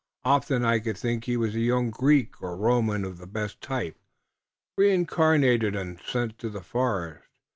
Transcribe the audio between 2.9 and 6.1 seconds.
of the best type, reincarnated und